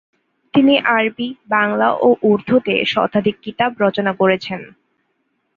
[0.53, 4.61] তিনি আরবি, বাংলা ও উর্দুতে শতাধিক কিতাব রচনা করেছেন।